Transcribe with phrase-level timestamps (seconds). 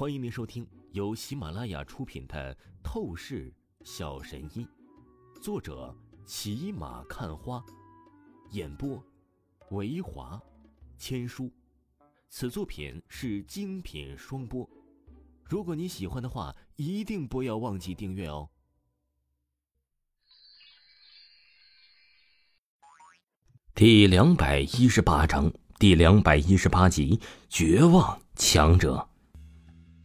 [0.00, 3.52] 欢迎您收听由喜马拉雅出品的《透视
[3.84, 4.66] 小神医》，
[5.42, 7.62] 作者骑马看花，
[8.52, 9.04] 演播
[9.72, 10.40] 维华
[10.96, 11.52] 千书。
[12.30, 14.66] 此作品是精品双播。
[15.44, 18.48] 如果你喜欢的话，一定不要忘记订阅哦。
[23.74, 27.20] 第两百一十八章，第两百一十八集，
[27.50, 29.09] 绝望强者。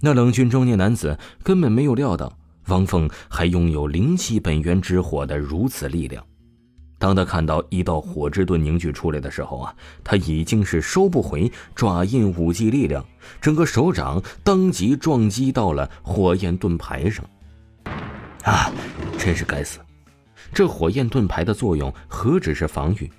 [0.00, 2.32] 那冷峻中年男子根本没有料到
[2.68, 6.24] 王峰还拥有灵气本源之火的如此力量。
[6.98, 9.74] 当他看到一道火之盾凝聚出来的时候啊，
[10.04, 13.04] 他已经是收不回爪印武技力量，
[13.40, 17.24] 整个手掌当即撞击到了火焰盾牌上。
[18.42, 18.70] 啊，
[19.18, 19.80] 真是该死！
[20.52, 23.10] 这火焰盾牌的作用何止是防御？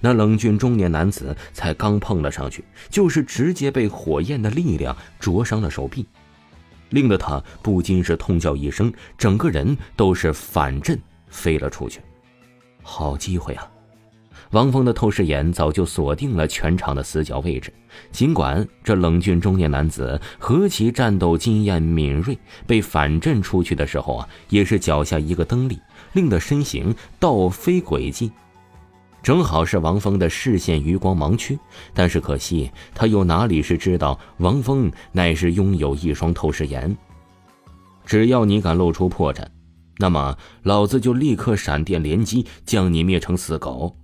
[0.00, 6.06] 那冷峻中年男子才刚碰了上去，就是直接被火焰的力量灼伤了手臂。
[6.90, 12.00] 令得他不禁是痛叫一声，整个人都是反震飞了出去。
[12.82, 13.70] 好机会啊！
[14.52, 17.72] 王峰的透视眼早就锁定了全场的死角位置。
[18.10, 25.78] 尽管这冷峻中年男子何其战斗经验敏锐，被反震出去的时候啊，也是脚下一个蹬力，
[26.14, 28.32] 令得身形倒飞轨迹。
[29.22, 31.58] 正好是王峰的视线余光盲区，
[31.92, 36.96] 但是可惜他又哪里是知道王峰乃是拥有一双透视眼。
[38.06, 39.46] 只要你敢露出破绽，
[39.98, 43.94] 那么老子就立刻闪电连击，将你灭成死狗。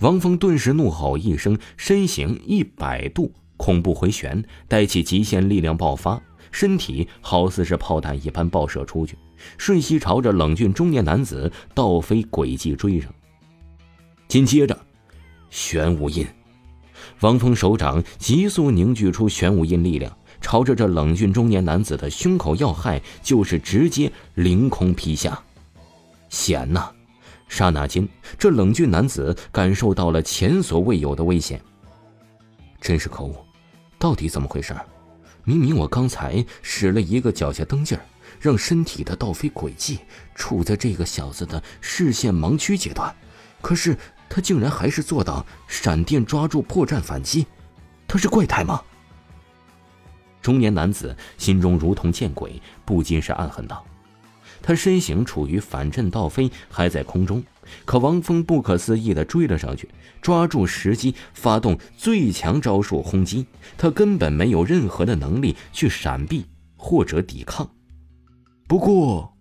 [0.00, 9.16] 王峰顿时怒吼一声，身形一百度恐怖回旋，带起极限力量爆发，身体好似是炮弹一般爆射出去，
[9.56, 13.12] 瞬息朝着冷峻中年男子倒飞轨迹追上。
[14.28, 14.78] 紧接着，
[15.48, 16.26] 玄武印，
[17.20, 25.42] 王峰手掌急速凝聚出玄武印力量，朝着这冷峻中年男子的胸口要害就是直接凌空劈下。
[26.28, 26.90] 险呐！
[27.48, 28.06] 刹那间，
[28.38, 31.58] 这冷峻男子感受到了前所未有的危险。
[32.82, 33.34] 真是可恶！
[33.98, 34.76] 到底怎么回事？
[35.42, 38.04] 明明我刚才使了一个脚下蹬劲儿，
[38.38, 40.00] 让身体的倒飞轨迹
[40.34, 43.16] 处在这个小子的视线盲区阶段，
[43.62, 43.96] 可是。
[44.28, 47.46] 他竟然还是做到闪电抓住破绽反击，
[48.06, 48.82] 他是怪胎吗？
[50.42, 53.84] 中年男子心中如同见鬼，不禁是暗恨道
[54.62, 57.42] ：“他身形处于反震倒飞，还在空中，
[57.84, 59.88] 可王峰不可思议的追了上去，
[60.20, 63.46] 抓住时机发动最强招数轰击，
[63.76, 66.46] 他根本没有任何的能力去闪避
[66.76, 67.68] 或者抵抗。
[68.66, 69.32] 不过。”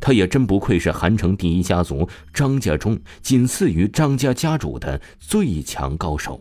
[0.00, 6.40] 他也真不愧是韩城第一家族张家中仅次于张家家主的最强高手。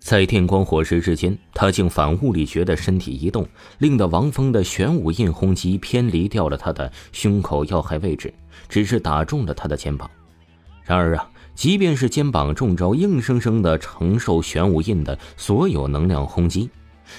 [0.00, 8.32] 在电光火石之间，他竟反物理学的身体移动，令得王峰的玄武印轰击偏离掉了他的胸口要害位置，
[8.68, 10.10] 只是打中了他的肩膀。
[10.82, 16.68] 然而啊，即便是肩膀中招，硬生生的承受玄武印的所有能量轰击。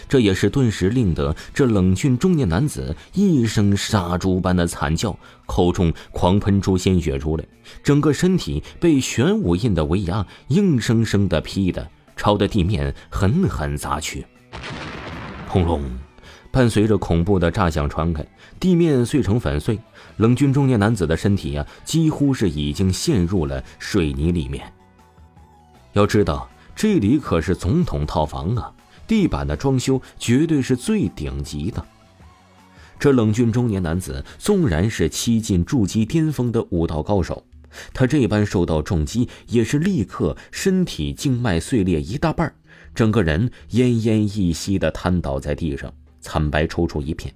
[0.08, 7.46] 这也是顿时令得这冷峻中年男子一声杀猪般的惨叫，口中狂喷出鲜血出来，
[7.84, 14.26] 整个身体被玄武印的威压硬生生的劈的朝着地面狠狠砸去。
[15.48, 15.84] 轰隆，
[16.52, 18.26] 伴随着恐怖的炸响传开，
[18.60, 19.80] 地面碎成粉碎，
[20.18, 24.72] 冷峻中年男子的身体呀，几乎是已经陷入了水泥里面。
[25.94, 28.72] 要知道，这里可是总统套房啊！
[29.08, 31.86] 地板的装修绝对是最顶级的。
[32.98, 37.46] 这冷峻中年男子纵然是七进筑基巅峰的武道高手，
[37.94, 42.54] 他这般受到重击，也是立刻身体静脉碎裂一大半，
[42.94, 47.34] 整个人奄奄一息的瘫倒在地上，惨白抽搐一片。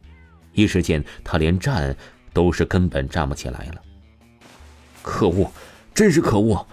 [0.54, 1.96] 一时间，他连站
[2.34, 3.82] 都是根本站不起来了。
[5.02, 5.52] 可恶，
[5.94, 6.66] 真是可恶！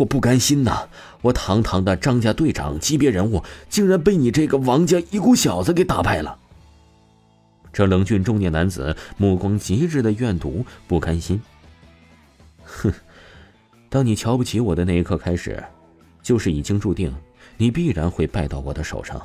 [0.00, 0.88] 我不甘心呐！
[1.20, 6.38] 我堂堂的张家队长级别人物，竟然被你这个王家一股小子给打败了。
[7.70, 11.38] 这冷峻中年男子目光极致的怨毒不甘心。
[12.64, 12.90] 哼，
[13.90, 15.62] 当你瞧不起我的那一刻开始，
[16.22, 17.14] 就是已经注定
[17.58, 19.20] 你必然会败到我的手上。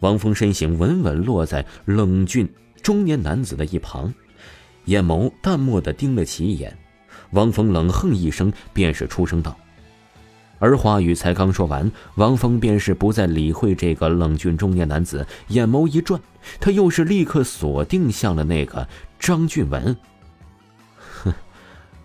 [0.00, 2.46] 王峰身形稳稳落在冷峻
[2.82, 4.12] 中年男子的一旁，
[4.84, 6.76] 眼眸淡漠的盯了其一眼。
[7.30, 9.56] 王峰冷哼一声，便是出声道。
[10.62, 16.20] 而话语才刚说完，王峰便是不再理会这个冷峻中年男子，眼眸一转，
[16.60, 18.86] 他又是立刻锁定向了那个
[19.18, 19.96] 张俊文。
[21.24, 21.34] 哼，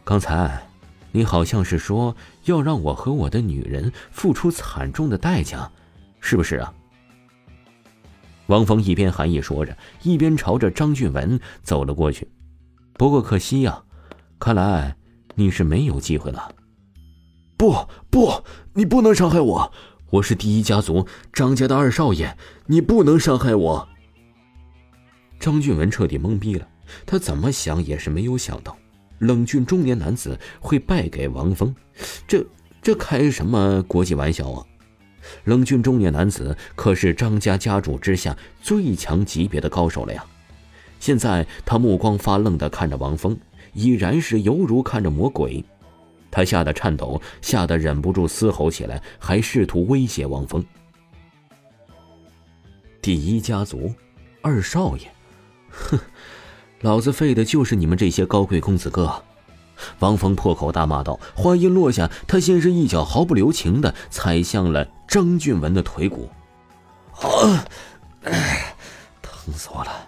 [0.04, 0.68] 刚才
[1.12, 2.16] 你好像是说
[2.46, 5.70] 要让我和我的女人付出惨重的代价，
[6.20, 6.74] 是不是啊？
[8.48, 12.28] 王峰一边含义说着，一边朝着张俊文走了过去。
[12.94, 13.84] 不过可惜呀，
[14.40, 14.98] 看来
[15.36, 16.52] 你是没有机会了。
[17.68, 18.44] 不不，
[18.76, 19.74] 你不能伤害我！
[20.10, 22.34] 我是第一家族张家的二少爷，
[22.68, 23.90] 你不能伤害我！
[25.38, 26.66] 张俊文彻底懵逼了，
[27.06, 28.78] 他怎么想也是没有想到，
[29.20, 31.76] 冷峻中年男子会败给王峰，
[32.26, 32.46] 这
[32.82, 34.64] 这开什么国际玩笑啊！
[35.44, 40.24] 冷峻中年男子可是张家家主之下最强级别的高手了呀！
[41.02, 43.38] 现在他目光发愣的看着王峰，
[43.74, 45.66] 已然是犹如看着魔鬼。
[46.38, 50.64] 他吓得颤抖，吓得忍不住嘶吼起来，还试图威胁王峰。
[53.02, 53.92] 第一家族，
[54.44, 55.12] 二少爷，
[55.72, 56.00] 哼，
[56.82, 59.24] 老子废的就是你们这些高贵公子哥！
[59.98, 61.20] 王峰破口大骂道。
[61.34, 66.30] 话音落下，他先是一脚毫不留情的踩向了张俊文的腿骨，
[67.20, 67.66] 啊，
[69.24, 70.08] 疼死我了！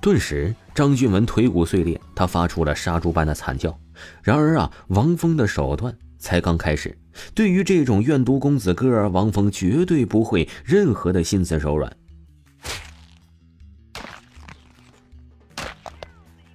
[0.00, 3.76] 顿时，张俊文腿骨碎裂，他发出了杀猪般的惨叫。
[4.22, 6.98] 然而啊，王峰的手段才刚开始。
[7.34, 11.94] 对于这种怨毒公子哥，王峰绝对不会任何的心慈手软。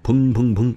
[0.03, 0.75] 砰砰砰！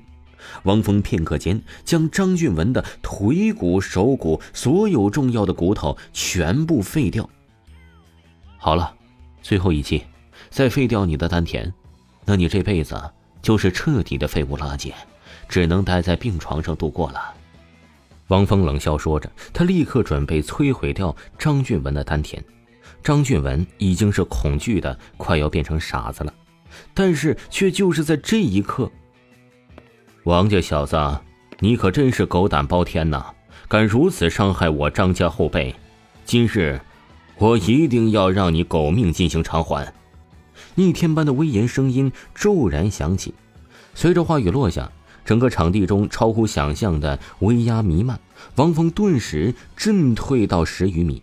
[0.64, 7.28] 王峰片刻间将张俊文的腿骨、手骨所有重要的骨头全部废掉。
[8.58, 8.94] 好了，
[9.40, 10.05] 最后一击，
[10.50, 11.73] 再废掉你的丹田。
[12.26, 13.00] 那你这辈子
[13.40, 14.93] 就是彻底的废物垃圾，
[15.50, 17.35] 只能待在病床上度过了。
[18.29, 22.43] 王峰冷笑说着，他立刻准备摧毁掉张俊文的丹田。
[23.02, 26.32] 张俊文已经是恐惧的快要变成傻子了，
[26.94, 28.88] 但是却就是在这一刻，
[30.23, 30.97] 王家小子，
[31.58, 33.26] 你可真是狗胆包天呐！
[33.67, 35.75] 敢如此伤害我张家后辈，
[36.25, 36.81] 今日
[37.38, 39.93] 我一定要让你狗命进行偿还！
[40.76, 43.35] 逆天般的威严声音骤然响起，
[43.94, 44.91] 随着话语落下，
[45.25, 48.19] 整个场地中超乎想象的威压弥漫。
[48.56, 51.22] 王峰顿时震退到十余米，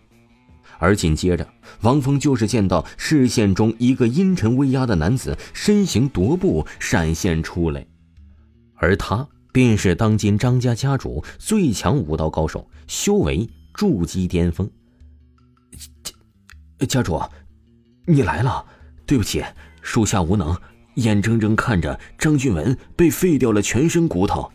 [0.80, 1.48] 而紧接着，
[1.82, 7.86] 王峰就是见到视线中一个阴沉威压的男子身形踱步闪现出来，
[8.76, 14.70] 而他便是当今张家家主最强武道高手，修为筑基巅峰。
[16.80, 17.22] 家家主，
[18.06, 18.66] 你来了。
[19.08, 19.42] 对不起，
[19.82, 20.54] 属下无能，
[20.98, 24.52] 眼睁睁看着张俊文被废掉了全身骨头。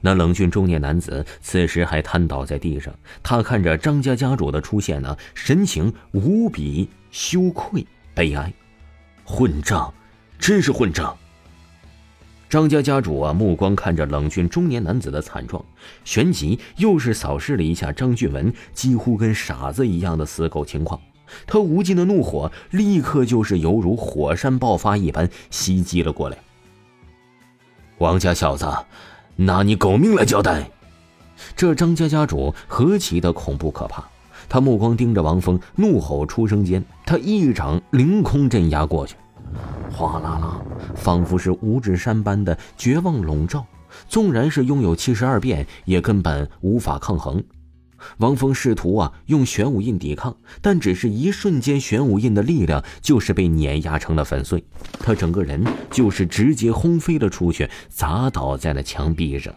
[0.00, 8.52] 那冷峻中年男子此时还瘫倒在地上，他看着张家家主的出现呢，神情无比羞愧悲哀。
[9.24, 9.92] 混账，
[10.38, 11.16] 真是混账！
[12.48, 15.62] 张家家主啊，目光看着冷峻中年男子的惨状，
[16.04, 21.00] 旋即又是扫视了一下张俊文几乎跟傻子一样的死狗情况。
[21.46, 26.38] 他无尽的怒火立刻就是犹如火山爆发一般袭击了过来。
[27.98, 28.66] 王家小子，
[29.36, 30.70] 拿你狗命来交代！
[31.56, 34.04] 这张家家主何其的恐怖可怕！
[34.48, 39.16] 他目光盯着王峰，怒吼出声间，他一掌凌空镇压过去，
[39.92, 40.60] 哗啦啦，
[40.94, 43.66] 仿佛是五指山般的绝望笼罩，
[44.08, 47.42] 纵然是拥有七十二变，也根本无法抗衡。
[48.18, 54.64] 王峰试图啊用玄武印抵抗，但只是一瞬间，玄武印的力量就是被碾压成了粉碎，
[54.98, 59.54] 他整个人就是直接轰飞了出去，砸倒在了墙壁上，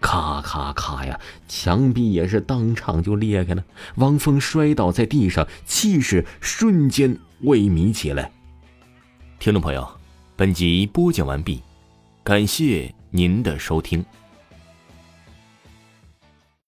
[0.00, 3.64] 咔咔咔呀，墙壁也是当场就裂开了。
[3.96, 8.30] 王峰摔倒在地上，气势瞬间萎靡起来。
[9.38, 9.86] 听众朋友，
[10.36, 11.60] 本集播讲完毕，
[12.22, 14.04] 感谢您的收听。